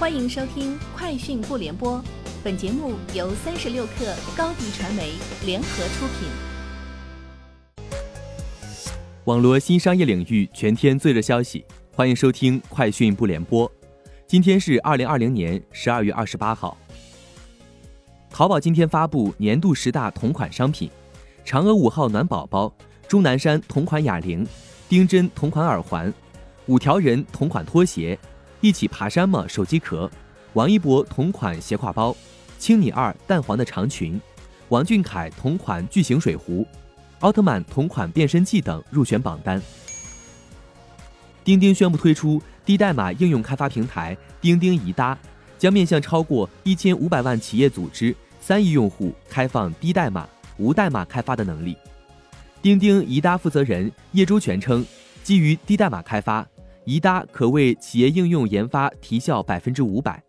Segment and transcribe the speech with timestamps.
[0.00, 1.98] 欢迎收听《快讯不联播》，
[2.42, 5.12] 本节目由三十六克高低传媒
[5.44, 6.26] 联合出品。
[9.24, 11.62] 网络新商业领域全天最热消息，
[11.94, 13.68] 欢迎收听《快讯不联播》。
[14.26, 16.74] 今天是二零二零年十二月二十八号。
[18.30, 20.90] 淘宝今天发布年度十大同款商品：
[21.44, 22.74] 嫦娥五号暖宝宝、
[23.06, 24.46] 钟南山同款哑铃、
[24.88, 26.10] 丁真同款耳环、
[26.68, 28.18] 五条人同款拖鞋。
[28.60, 29.46] 一起爬山吗？
[29.48, 30.10] 手机壳，
[30.52, 32.14] 王一博同款斜挎包，
[32.58, 34.20] 青你二淡黄的长裙，
[34.68, 36.66] 王俊凯同款巨型水壶，
[37.20, 39.60] 奥特曼同款变身器等入选榜单。
[41.42, 45.18] 钉钉宣布推出低代码应用开发平台钉钉宜搭，
[45.58, 51.74] 将面向超过一千五百万企业组织、三亿用户开放低代码、无代码开发的能力。
[52.60, 54.84] 钉钉宜搭负责人叶周全称，
[55.22, 56.46] 基于低代码开发。
[56.84, 60.22] 宜搭可为企业应用研发提效百分之五百，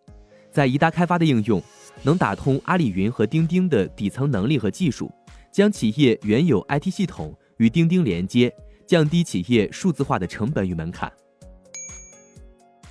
[0.50, 1.62] 在宜搭开发的应用
[2.02, 5.10] 能打通阿里云和钉钉的底层能力和技术，
[5.50, 8.54] 将企业原有 IT 系统与钉钉连接，
[8.86, 11.10] 降低企业数字化的成本与门槛。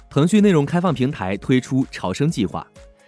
[0.10, 2.68] 腾讯内容开放平台推出潮生计划，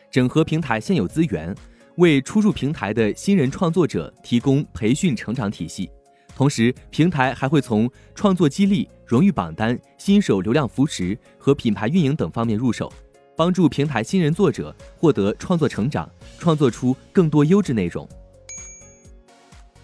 [0.10, 1.54] 整合平台现有资源，
[1.98, 5.90] 为初入平台的新人创作者提供培训成长体系。
[6.36, 12.92] 同时，平台还会从创作激励、荣誉榜单、新手流量扶持和品牌运营等方面入手，
[13.38, 18.10] 帮助平台新人作者获得创作成长，创作出更多优质内容。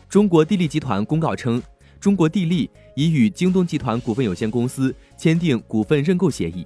[0.10, 1.62] 中国地利集团公告称，
[2.00, 6.66] 中国地利已与京东集团股份有限公司签订股份认购协议，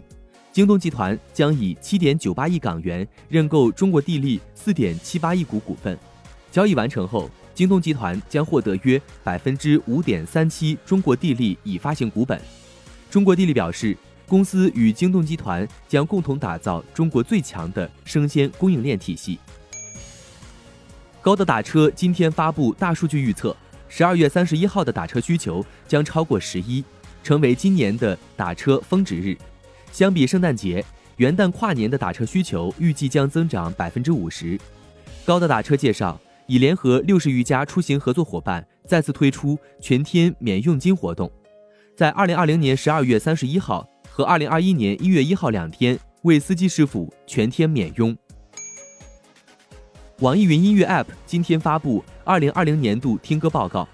[0.54, 6.00] 京东集团将以七点九八亿港元认购中国地利四点七八亿股股份。
[6.50, 7.30] 交易完成后。
[7.56, 12.40] 京东集团将获得约百分之五点三七中国地利已发行股本。
[13.12, 13.96] 中国地利表示，
[14.28, 19.40] 公司与京东集团将共同打造中国最强的生鲜供应链体系。
[21.22, 23.56] 高德打车今天发布大数据预测，
[23.88, 26.84] 十二月三十一号的打车需求将超过十一，
[27.24, 29.38] 成为今年的打车峰值日。
[29.92, 30.84] 相比圣诞节、
[31.18, 34.60] 元旦、跨年的打车需求，预计将增长百分之五十。
[35.24, 36.20] 高德打车介绍。
[36.48, 41.32] 已联合六十余家出行合作伙伴，再次推出全天免佣金活动，
[41.96, 48.16] 在二零二零年十二月三十一号和二零二一年一月一号两天为司机师傅全天免佣。
[50.20, 53.88] 网易云音乐 App 今天发布二零二零年度听歌报告，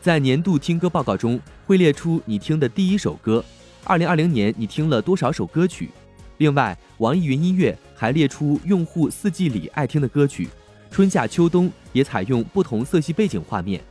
[0.00, 3.44] 在年度听歌报告中会列出你听的第一首歌，
[3.82, 5.90] 二零二零年你听了多少首歌曲？
[6.38, 10.48] 另外，网易云音乐还列出用户四季里爱听的歌曲。
[10.94, 13.82] 春夏秋冬也采用不同色系背景画面，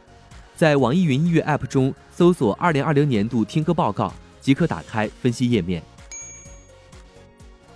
[0.55, 5.83] 在网易云音乐 App 中搜索“二零二零年度听歌报告”即可打开分析页面。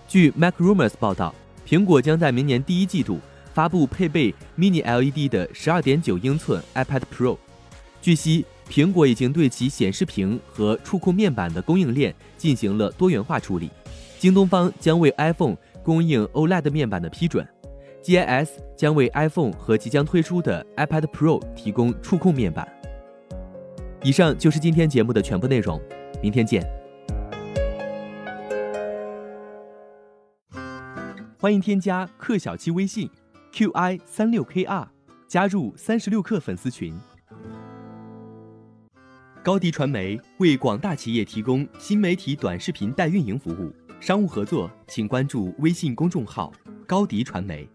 [0.07, 1.35] 据 Mac Rumors 报道，
[1.67, 3.19] 苹果将在明年第一季度
[3.53, 7.37] 发布配备 Mini LED 的十二点九英寸 iPad Pro。
[8.01, 13.69] 据悉，苹果已经对其显示屏和触控面板的供应链进行了多元化处理，
[14.17, 17.45] 京东方将为 iPhone 供应 OLED 面板的批准。
[18.07, 22.65] GIS 将为 iPhone 和即将推出的 iPad Pro 提供触控面板。
[24.01, 25.77] 以上就是今天节目的全部内容，
[26.23, 26.65] 明天见。
[31.37, 33.09] 欢迎添加克小七微信
[33.51, 34.87] qi 三六 kr，
[35.27, 36.97] 加入三十六氪粉丝群。
[39.43, 46.53] 高迪传媒为广大企业提供新媒体短视频代运营服务，商务合作请关注微信公众号
[46.87, 47.67] 高迪传媒。